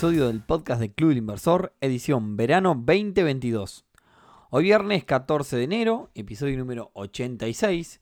[0.00, 3.84] episodio del podcast de Club del Inversor, edición verano 2022.
[4.48, 8.00] Hoy viernes 14 de enero, episodio número 86,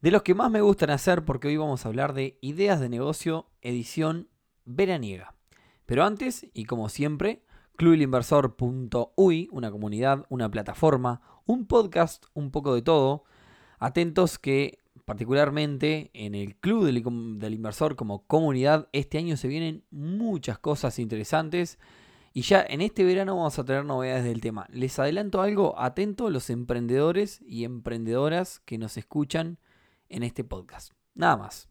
[0.00, 2.88] de los que más me gustan hacer porque hoy vamos a hablar de ideas de
[2.88, 4.30] negocio, edición
[4.64, 5.36] veraniega.
[5.86, 7.44] Pero antes, y como siempre,
[7.76, 13.22] clubelinversor.uy, una comunidad, una plataforma, un podcast, un poco de todo.
[13.78, 20.58] Atentos que particularmente en el Club del, Inversor como comunidad, este año se vienen muchas
[20.58, 21.78] cosas interesantes.
[22.34, 24.66] Y ya en este verano vamos a tener novedades del tema.
[24.70, 29.58] Les adelanto algo, atento a los emprendedores y emprendedoras que nos escuchan
[30.08, 30.92] en este podcast.
[31.14, 31.68] Nada más.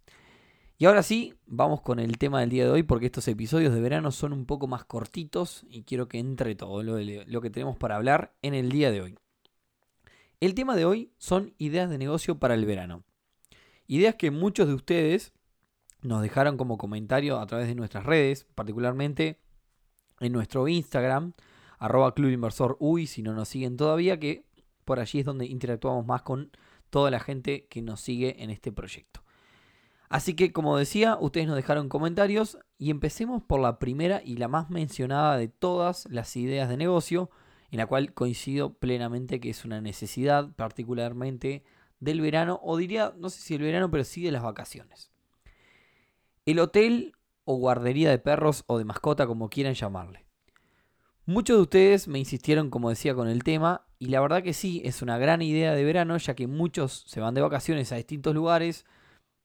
[0.78, 3.82] Y ahora sí, vamos con el tema del día de hoy porque estos episodios de
[3.82, 7.78] verano son un poco más cortitos y quiero que entre todo lo, lo que tenemos
[7.78, 9.18] para hablar en el día de hoy.
[10.40, 13.04] El tema de hoy son ideas de negocio para el verano.
[13.92, 15.34] Ideas que muchos de ustedes
[16.02, 19.42] nos dejaron como comentario a través de nuestras redes, particularmente
[20.22, 21.34] en nuestro Instagram,
[21.78, 24.46] arroba Club Inversor si no nos siguen todavía, que
[24.86, 26.52] por allí es donde interactuamos más con
[26.90, 29.26] toda la gente que nos sigue en este proyecto.
[30.08, 34.48] Así que, como decía, ustedes nos dejaron comentarios y empecemos por la primera y la
[34.48, 37.30] más mencionada de todas las ideas de negocio,
[37.72, 41.66] en la cual coincido plenamente que es una necesidad, particularmente
[42.02, 45.12] del verano, o diría, no sé si el verano, pero sí de las vacaciones.
[46.46, 47.14] El hotel
[47.46, 50.26] o guardería de perros o de mascota, como quieran llamarle.
[51.26, 54.82] Muchos de ustedes me insistieron, como decía, con el tema, y la verdad que sí,
[54.84, 58.34] es una gran idea de verano, ya que muchos se van de vacaciones a distintos
[58.34, 58.86] lugares,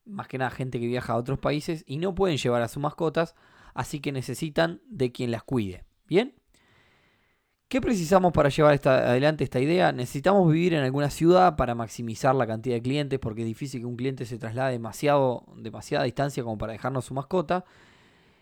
[0.06, 2.82] más que nada gente que viaja a otros países, y no pueden llevar a sus
[2.82, 3.34] mascotas,
[3.74, 5.84] así que necesitan de quien las cuide.
[6.06, 6.34] ¿Bien?
[7.68, 9.90] ¿Qué precisamos para llevar adelante esta idea?
[9.90, 13.86] Necesitamos vivir en alguna ciudad para maximizar la cantidad de clientes, porque es difícil que
[13.86, 17.64] un cliente se traslade demasiado, demasiada distancia como para dejarnos su mascota.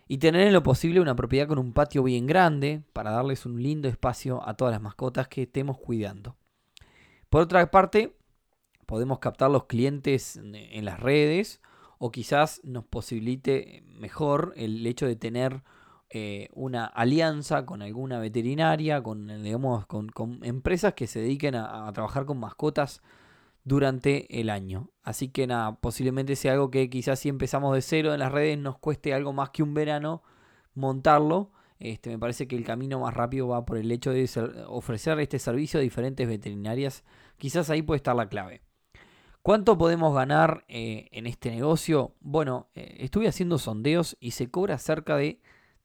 [0.08, 3.62] Y tener en lo posible una propiedad con un patio bien grande para darles un
[3.62, 6.36] lindo espacio a todas las mascotas que estemos cuidando.
[7.30, 8.14] Por otra parte,
[8.84, 11.62] podemos captar los clientes en las redes
[11.96, 15.62] o quizás nos posibilite mejor el hecho de tener
[16.16, 22.24] eh, una alianza con alguna veterinaria, con, digamos, con, empresas que se dediquen a, trabajar
[22.24, 23.02] con mascotas
[23.64, 24.90] durante el año.
[25.02, 28.56] Así que nada, posiblemente sea algo que quizás si empezamos de cero en las redes
[28.56, 30.22] nos cueste algo más que un verano
[30.74, 31.50] montarlo.
[31.80, 34.30] Este, me parece que el camino más rápido va por el hecho de
[34.68, 37.02] ofrecer este servicio a diferentes veterinarias.
[37.38, 38.62] Quizás ahí puede estar la clave.
[39.42, 42.14] ¿Cuánto podemos ganar eh, en este negocio?
[42.20, 45.40] Bueno, eh, estuve haciendo sondeos y se cobra cerca de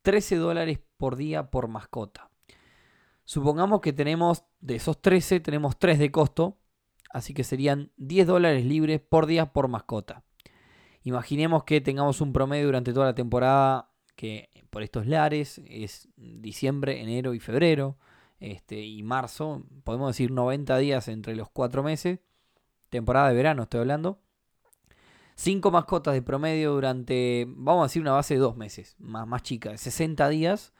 [0.10, 2.32] 13 dólares por día por mascota.
[3.26, 6.58] Supongamos que tenemos, de esos 13, tenemos 3 de costo,
[7.12, 10.24] así que serían 10 dólares libres por día por mascota.
[11.04, 17.04] Imaginemos que tengamos un promedio durante toda la temporada que por estos lares es diciembre,
[17.04, 18.00] enero y febrero,
[18.40, 22.20] este, y marzo, podemos decir 90 días entre los 4 meses,
[22.90, 24.24] temporada de verano estoy hablando.
[25.40, 29.42] 5 mascotas de promedio durante, vamos a decir, una base de 2 meses, más, más
[29.42, 30.74] chica, de 60 días,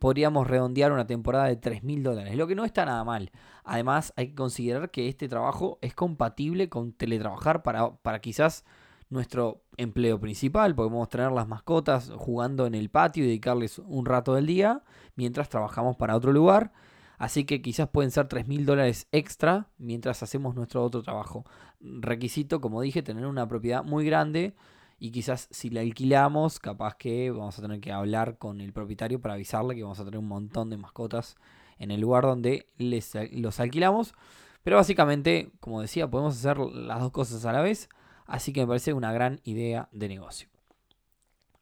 [0.00, 3.30] podríamos redondear una temporada de 3 mil dólares, lo que no está nada mal.
[3.62, 8.64] Además, hay que considerar que este trabajo es compatible con teletrabajar para, para quizás
[9.10, 14.34] nuestro empleo principal, podemos tener las mascotas jugando en el patio y dedicarles un rato
[14.34, 14.82] del día
[15.14, 16.72] mientras trabajamos para otro lugar.
[17.20, 21.44] Así que quizás pueden ser 3 mil dólares extra mientras hacemos nuestro otro trabajo.
[21.78, 24.54] Requisito, como dije, tener una propiedad muy grande
[24.98, 29.20] y quizás si la alquilamos, capaz que vamos a tener que hablar con el propietario
[29.20, 31.36] para avisarle que vamos a tener un montón de mascotas
[31.78, 34.14] en el lugar donde les, los alquilamos.
[34.62, 37.90] Pero básicamente, como decía, podemos hacer las dos cosas a la vez.
[38.24, 40.48] Así que me parece una gran idea de negocio.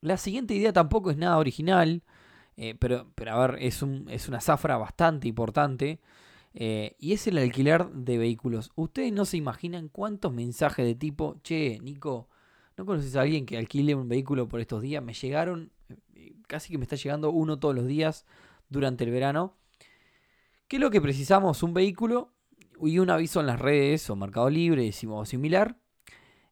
[0.03, 2.05] La siguiente idea tampoco es nada original.
[2.61, 6.01] Eh, pero, pero a ver, es, un, es una zafra bastante importante.
[6.55, 8.73] Eh, y es el alquiler de vehículos.
[8.75, 12.29] Ustedes no se imaginan cuántos mensajes de tipo, che, Nico,
[12.77, 15.03] ¿no conoces a alguien que alquile un vehículo por estos días?
[15.03, 15.71] Me llegaron,
[16.15, 18.27] eh, casi que me está llegando uno todos los días
[18.69, 19.57] durante el verano.
[20.67, 21.63] ¿Qué es lo que precisamos?
[21.63, 22.33] Un vehículo
[22.83, 25.79] y un aviso en las redes o Mercado Libre o similar.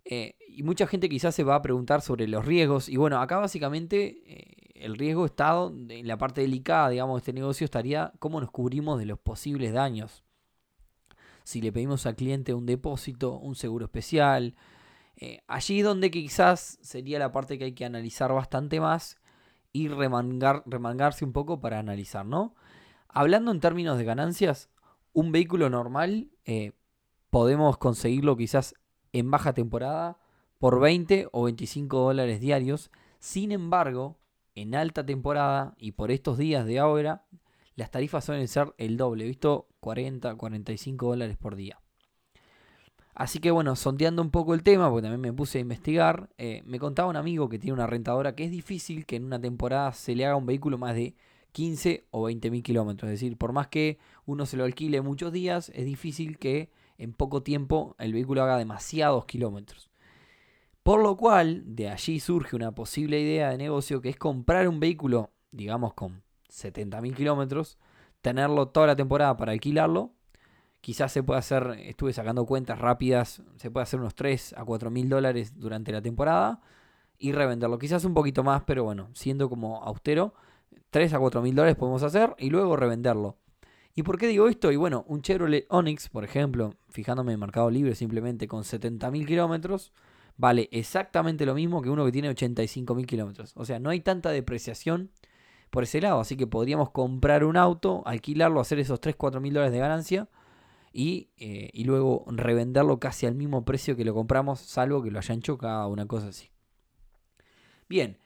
[0.04, 2.88] y mucha gente quizás se va a preguntar sobre los riesgos.
[2.88, 7.64] Y bueno, acá básicamente el riesgo estado en la parte delicada, digamos, de este negocio
[7.64, 10.24] estaría cómo nos cubrimos de los posibles daños.
[11.44, 14.54] Si le pedimos al cliente un depósito, un seguro especial,
[15.16, 19.16] eh, allí donde quizás sería la parte que hay que analizar bastante más
[19.72, 22.54] y remangar, remangarse un poco para analizar, ¿no?
[23.08, 24.68] Hablando en términos de ganancias,
[25.12, 26.72] un vehículo normal eh,
[27.30, 28.74] podemos conseguirlo quizás
[29.12, 30.18] en baja temporada
[30.58, 32.90] por 20 o 25 dólares diarios.
[33.18, 34.18] Sin embargo,
[34.56, 37.24] en alta temporada y por estos días de ahora,
[37.76, 41.78] las tarifas suelen ser el doble, visto 40, 45 dólares por día.
[43.14, 46.62] Así que bueno, sondeando un poco el tema, porque también me puse a investigar, eh,
[46.66, 49.92] me contaba un amigo que tiene una rentadora que es difícil que en una temporada
[49.92, 51.14] se le haga un vehículo más de
[51.52, 53.10] 15 o 20 mil kilómetros.
[53.10, 57.12] Es decir, por más que uno se lo alquile muchos días, es difícil que en
[57.12, 59.90] poco tiempo el vehículo haga demasiados kilómetros.
[60.86, 64.78] Por lo cual, de allí surge una posible idea de negocio que es comprar un
[64.78, 67.76] vehículo, digamos con 70 mil kilómetros,
[68.20, 70.12] tenerlo toda la temporada para alquilarlo
[70.86, 74.88] Quizás se puede hacer, estuve sacando cuentas rápidas, se puede hacer unos 3 a 4
[74.88, 76.60] mil dólares durante la temporada
[77.18, 77.76] y revenderlo.
[77.76, 80.34] Quizás un poquito más, pero bueno, siendo como austero,
[80.90, 83.36] 3 a 4 mil dólares podemos hacer y luego revenderlo.
[83.96, 84.70] ¿Y por qué digo esto?
[84.70, 89.26] Y bueno, un Chevrolet Onix, por ejemplo, fijándome en Mercado Libre simplemente con 70 mil
[89.26, 89.92] kilómetros,
[90.36, 93.52] vale exactamente lo mismo que uno que tiene 85 mil kilómetros.
[93.56, 95.10] O sea, no hay tanta depreciación
[95.70, 96.20] por ese lado.
[96.20, 100.28] Así que podríamos comprar un auto, alquilarlo, hacer esos 3, 4 mil dólares de ganancia
[100.98, 105.42] eh, y, luego revenderlo casi al mismo precio que lo compramos, salvo que lo hayan
[105.42, 106.48] chocado, una cosa así.
[107.86, 108.18] Bien,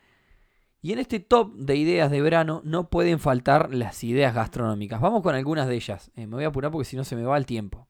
[0.80, 5.00] y en este top de ideas de verano no pueden faltar las ideas gastronómicas.
[5.00, 6.12] Vamos con algunas de ellas.
[6.14, 7.88] Eh, me voy a apurar porque si no se me va el tiempo.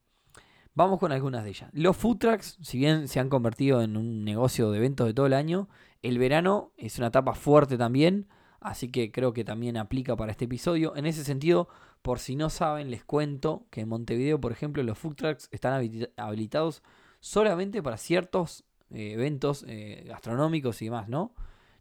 [0.73, 1.69] Vamos con algunas de ellas.
[1.73, 5.25] Los food trucks, si bien se han convertido en un negocio de eventos de todo
[5.25, 5.67] el año,
[6.01, 8.27] el verano es una etapa fuerte también.
[8.61, 10.95] Así que creo que también aplica para este episodio.
[10.95, 11.67] En ese sentido,
[12.01, 15.73] por si no saben, les cuento que en Montevideo, por ejemplo, los food trucks están
[16.15, 16.83] habilitados
[17.19, 21.33] solamente para ciertos eh, eventos eh, gastronómicos y demás, ¿no?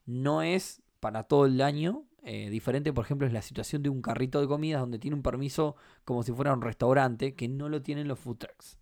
[0.06, 2.04] No es para todo el año.
[2.22, 5.22] Eh, diferente, por ejemplo, es la situación de un carrito de comidas donde tiene un
[5.22, 8.78] permiso como si fuera un restaurante, que no lo tienen los food trucks.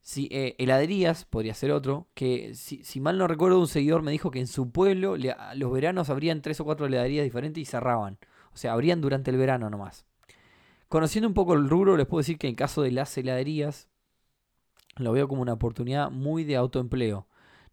[0.00, 4.38] Si, heladerías podría ser otro, que si, mal no recuerdo, un seguidor me dijo que
[4.38, 8.18] en su pueblo los veranos habrían tres o cuatro heladerías diferentes y cerraban.
[8.52, 10.06] O sea, abrían durante el verano nomás.
[10.88, 13.88] Conociendo un poco el rubro, les puedo decir que en caso de las heladerías,
[14.96, 17.26] lo veo como una oportunidad muy de autoempleo.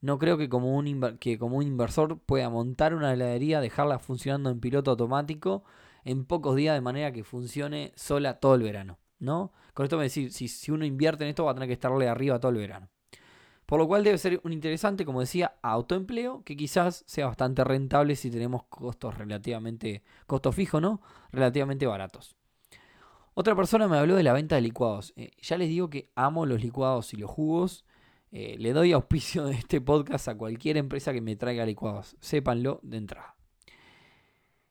[0.04, 4.50] No creo que como, un que como un inversor pueda montar una heladería, dejarla funcionando
[4.50, 5.64] en piloto automático
[6.04, 9.00] en pocos días de manera que funcione sola todo el verano.
[9.24, 9.54] ¿no?
[9.74, 12.10] Con esto me decir, si, si uno invierte en esto va a tener que estarle
[12.10, 12.90] arriba todo el verano.
[13.66, 18.18] Por lo cual debe ser un interesante, como decía, autoempleo, que quizás sea bastante rentable
[18.18, 21.02] si tenemos costos relativamente, costo fijo, ¿no?
[21.32, 22.36] Relativamente baratos.
[23.34, 25.14] Otra persona me habló de la venta de licuados.
[25.16, 27.86] Eh, ya les digo que amo los licuados y los jugos.
[28.35, 32.18] Eh, le doy auspicio de este podcast a cualquier empresa que me traiga licuados.
[32.19, 33.35] Sépanlo de entrada.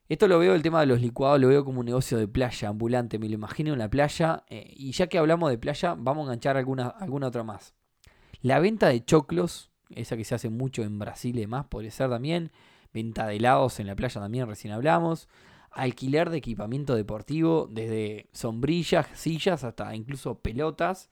[0.09, 2.69] Esto lo veo, el tema de los licuados, lo veo como un negocio de playa
[2.69, 3.21] ambulante.
[3.21, 4.43] Me lo imagino en la playa.
[4.49, 7.73] Eh, y ya que hablamos de playa, vamos a enganchar alguna, alguna otra más.
[8.41, 12.11] La venta de choclos, esa que se hace mucho en Brasil y demás, puede ser
[12.11, 12.51] también.
[12.93, 15.29] Venta de helados en la playa también, recién hablamos.
[15.71, 21.11] Alquiler de equipamiento deportivo, desde sombrillas, sillas hasta incluso pelotas.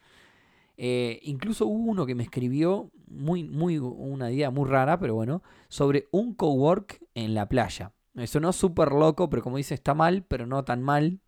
[0.76, 5.42] Eh, incluso hubo uno que me escribió, muy, muy, una idea muy rara, pero bueno,
[5.68, 7.92] sobre un cowork en la playa.
[8.14, 11.20] Eso no es súper loco, pero como dice, está mal, pero no tan mal.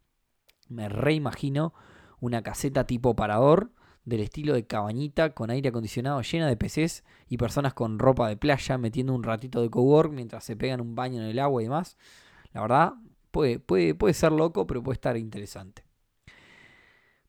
[0.69, 1.75] Me reimagino
[2.21, 3.73] una caseta tipo parador
[4.05, 8.37] del estilo de cabañita con aire acondicionado llena de peces y personas con ropa de
[8.37, 11.67] playa metiendo un ratito de cowork mientras se pegan un baño en el agua y
[11.67, 11.97] demás.
[12.53, 12.95] La verdad,
[13.31, 15.85] puede, puede, puede ser loco, pero puede estar interesante.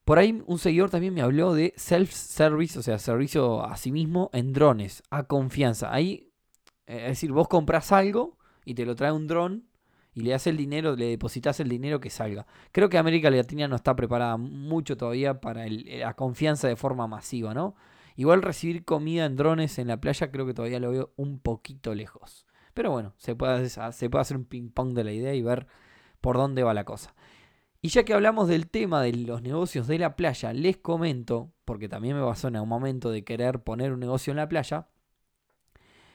[0.04, 4.30] Por ahí un seguidor también me habló de self-service, o sea, servicio a sí mismo
[4.34, 5.92] en drones, a confianza.
[5.92, 6.30] Ahí,
[6.86, 9.64] eh, es decir, vos compras algo y te lo trae un dron
[10.12, 12.46] y le das el dinero, le depositas el dinero que salga.
[12.70, 17.54] Creo que América Latina no está preparada mucho todavía para la confianza de forma masiva,
[17.54, 17.74] ¿no?
[18.14, 21.94] Igual recibir comida en drones en la playa creo que todavía lo veo un poquito
[21.94, 22.46] lejos.
[22.74, 25.66] Pero bueno, se puede, se puede hacer un ping-pong de la idea y ver
[26.20, 27.14] por dónde va la cosa.
[27.84, 31.86] Y ya que hablamos del tema de los negocios de la playa, les comento, porque
[31.86, 34.88] también me pasó en un momento de querer poner un negocio en la playa,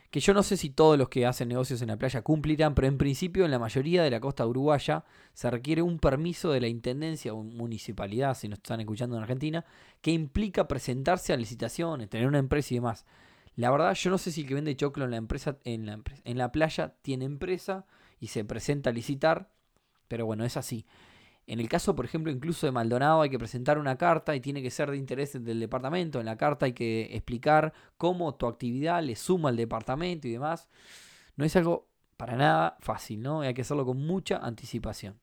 [0.10, 2.88] que yo no sé si todos los que hacen negocios en la playa cumplirán, pero
[2.88, 6.68] en principio en la mayoría de la costa uruguaya se requiere un permiso de la
[6.68, 9.64] intendencia o municipalidad, si nos están escuchando en Argentina,
[10.02, 13.06] que implica presentarse a licitaciones, tener una empresa y demás.
[13.56, 16.02] La verdad, yo no sé si el que vende choclo en la empresa, en la,
[16.24, 17.86] en la playa tiene empresa
[18.20, 19.52] y se presenta a licitar,
[20.08, 20.88] pero bueno, es así.
[21.50, 24.62] En el caso, por ejemplo, incluso de Maldonado hay que presentar una carta y tiene
[24.62, 26.20] que ser de interés del departamento.
[26.20, 30.70] En la carta hay que explicar cómo tu actividad le suma al departamento y demás.
[31.38, 31.88] No es algo
[32.18, 33.42] para nada fácil, ¿no?
[33.42, 35.20] Hay que hacerlo con mucha anticipación.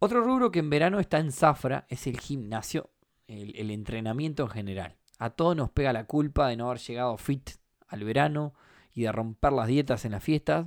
[0.00, 2.90] Otro rubro que en verano está en zafra es el gimnasio,
[3.28, 4.96] el, el entrenamiento en general.
[5.20, 7.50] A todos nos pega la culpa de no haber llegado fit
[7.86, 8.54] al verano
[8.92, 10.66] y de romper las dietas en las fiestas.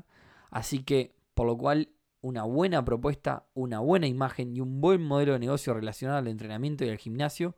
[0.49, 1.89] Así que, por lo cual,
[2.21, 6.85] una buena propuesta, una buena imagen y un buen modelo de negocio relacionado al entrenamiento
[6.85, 7.55] y al gimnasio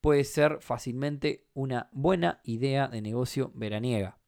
[0.00, 4.18] puede ser fácilmente una buena idea de negocio veraniega.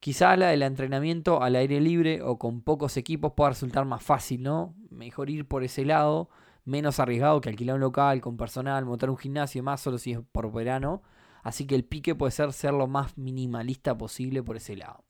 [0.00, 4.42] Quizá la del entrenamiento al aire libre o con pocos equipos pueda resultar más fácil,
[4.42, 4.76] ¿no?
[4.90, 6.28] Mejor ir por ese lado,
[6.64, 10.12] menos arriesgado que alquilar un local con personal, montar un gimnasio y más, solo si
[10.12, 11.02] es por verano.
[11.42, 15.07] Así que el pique puede ser ser lo más minimalista posible por ese lado.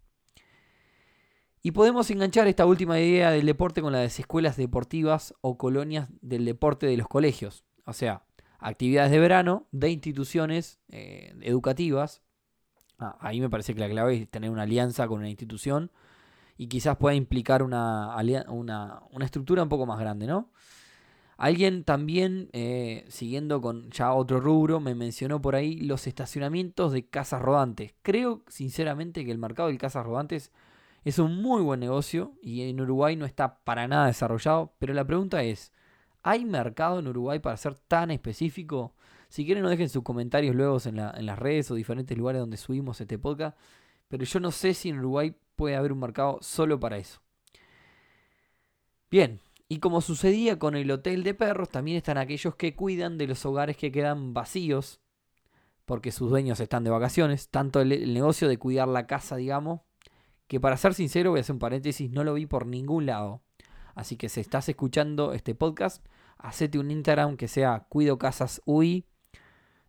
[1.68, 6.46] Y podemos enganchar esta última idea del deporte con las escuelas deportivas o colonias del
[6.46, 7.62] deporte de los colegios.
[7.84, 8.24] O sea,
[8.58, 12.22] actividades de verano de instituciones eh, educativas.
[12.98, 15.92] Ah, ahí me parece que la clave es tener una alianza con una institución
[16.56, 18.16] y quizás pueda implicar una,
[18.48, 20.50] una, una estructura un poco más grande, ¿no?
[21.36, 27.06] Alguien también, eh, siguiendo con ya otro rubro, me mencionó por ahí los estacionamientos de
[27.10, 27.92] casas rodantes.
[28.00, 30.50] Creo sinceramente que el mercado de casas rodantes
[31.08, 35.06] es un muy buen negocio y en Uruguay no está para nada desarrollado, pero la
[35.06, 35.72] pregunta es,
[36.22, 38.94] ¿Hay mercado en Uruguay para ser tan específico?
[39.28, 43.00] Si quieren, no dejen sus comentarios luego en, las redes o diferentes lugares donde subimos
[43.00, 43.56] este podcast.
[44.08, 47.20] Pero yo no sé si en Uruguay puede haber un mercado solo para eso.
[49.10, 53.26] Bien, y como sucedía con el hotel de perros, también están aquellos que cuidan de
[53.26, 55.00] los hogares que quedan vacíos
[55.84, 57.48] porque sus dueños están de vacaciones.
[57.48, 59.80] Tanto el, el, negocio de cuidar la casa, digamos,
[60.48, 63.42] que para ser sincero, voy a hacer un paréntesis, no lo vi por ningún lado.
[63.94, 66.04] Así que si estás escuchando este podcast,
[66.38, 69.06] hacete un Instagram que sea Cuido Casas UI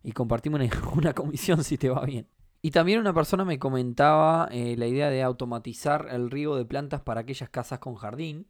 [0.02, 0.60] y compartimos
[0.96, 2.28] una, comisión si te va bien.
[2.62, 7.00] Y también una persona me comentaba eh, la idea de automatizar el riego de plantas
[7.00, 8.46] para aquellas casas con jardín.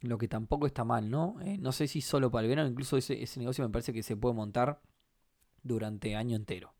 [0.00, 1.36] Lo que tampoco está mal, ¿no?
[1.42, 4.02] Eh, no sé si solo para el verano, incluso ese, ese negocio me parece que
[4.02, 4.80] se puede montar
[5.62, 6.74] durante año entero.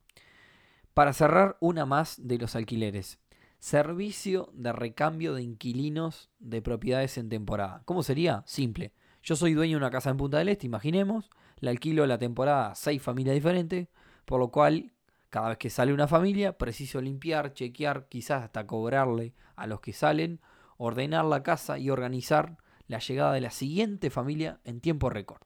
[0.94, 3.21] Para cerrar, una más de los alquileres.
[3.62, 7.82] Servicio de recambio de inquilinos de propiedades en temporada.
[7.84, 8.42] ¿Cómo sería?
[8.44, 8.92] Simple.
[9.22, 11.30] Yo soy dueño de una casa en Punta del Este, imaginemos.
[11.60, 13.86] Le alquilo la temporada a seis familias diferentes.
[14.24, 14.90] Por lo cual,
[15.30, 19.92] cada vez que sale una familia, preciso limpiar, chequear, quizás hasta cobrarle a los que
[19.92, 20.40] salen,
[20.76, 22.56] ordenar la casa y organizar
[22.88, 25.40] la llegada de la siguiente familia en tiempo récord.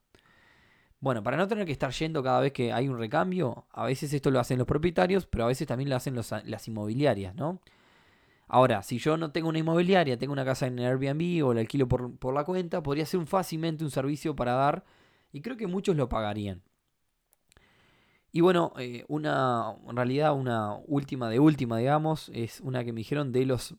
[1.01, 4.11] Bueno, para no tener que estar yendo cada vez que hay un recambio, a veces
[4.15, 7.61] esto lo hacen los propietarios, pero a veces también lo hacen las inmobiliarias, ¿no?
[8.49, 11.89] Ahora, si yo no tengo una inmobiliaria, tengo una casa en Airbnb o la alquilo
[11.89, 14.85] por, la cuenta, podría ser un, fácilmente un servicio para dar
[15.33, 16.63] y creo que muchos lo pagarían.
[18.31, 23.01] Y bueno, eh, una, en realidad una última de última, digamos, es una que me
[23.01, 23.75] dijeron de los...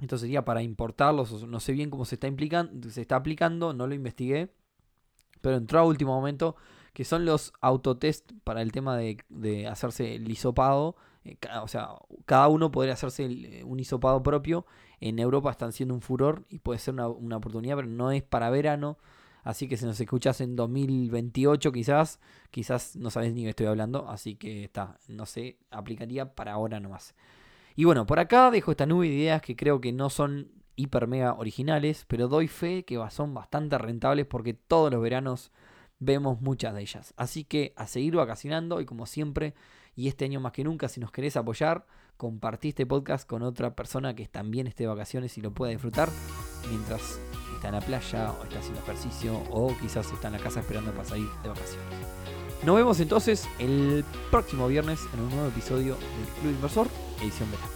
[0.00, 2.28] Esto sería para importarlos, no sé bien cómo se está,
[2.88, 4.52] se está aplicando, no lo investigué,
[5.40, 6.56] pero entró a último momento,
[6.92, 10.24] que son los autotest para el tema de, de hacerse el
[11.24, 11.90] eh, o sea,
[12.26, 14.66] cada uno podría hacerse eh, un hisopado propio.
[15.00, 18.50] En Europa están siendo un furor y puede ser una, oportunidad, pero no es para
[18.50, 18.98] verano.
[19.42, 22.18] Así que si nos escuchas en 2028 quizás,
[22.50, 24.08] quizás no sabes ni qué estoy hablando.
[24.08, 27.14] Así que está, no sé, aplicaría para ahora nomás.
[27.76, 31.06] Y bueno, por acá dejo esta nube de ideas que creo que no son hiper
[31.06, 35.52] mega originales, pero doy fe que son bastante rentables porque todos los veranos
[35.98, 37.14] vemos muchas de ellas.
[37.16, 39.54] Así que a seguir vacacionando y como siempre
[39.96, 41.86] y este año más que nunca, si nos querés apoyar,
[42.16, 46.08] compartí este podcast con otra persona que también esté de vacaciones y lo pueda disfrutar
[46.68, 47.18] mientras
[47.54, 50.92] está en la playa o está haciendo ejercicio o quizás está en la casa esperando
[50.92, 51.88] para salir de vacaciones.
[52.64, 56.88] Nos vemos entonces el próximo viernes en un nuevo episodio del Club Inversor,
[57.20, 57.68] edición beta.